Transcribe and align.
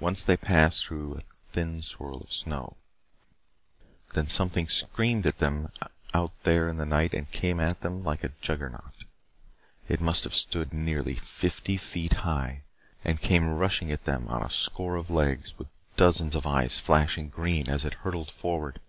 Once 0.00 0.24
they 0.24 0.36
passed 0.36 0.84
through 0.84 1.14
a 1.14 1.52
thin 1.52 1.80
swirl 1.80 2.16
of 2.20 2.32
snow. 2.32 2.76
Then 4.12 4.26
something 4.26 4.66
screamed 4.66 5.24
at 5.24 5.38
them 5.38 5.70
out 6.12 6.32
there 6.42 6.68
in 6.68 6.78
the 6.78 6.84
night 6.84 7.14
and 7.14 7.30
came 7.30 7.60
at 7.60 7.80
them 7.80 8.02
like 8.02 8.24
a 8.24 8.32
juggernaut. 8.40 9.04
It 9.86 10.00
must 10.00 10.24
have 10.24 10.34
stood 10.34 10.72
nearly 10.72 11.14
fifty 11.14 11.76
feet 11.76 12.14
high, 12.26 12.64
and 13.04 13.20
came 13.22 13.46
rushing 13.48 13.92
at 13.92 14.02
them 14.04 14.26
on 14.26 14.42
a 14.42 14.50
score 14.50 14.96
of 14.96 15.10
legs, 15.10 15.56
with 15.56 15.68
dozens 15.96 16.34
of 16.34 16.44
eyes 16.44 16.80
flashing 16.80 17.28
green 17.28 17.68
as 17.70 17.84
it 17.84 17.94
hurtled 18.02 18.32
forward. 18.32 18.80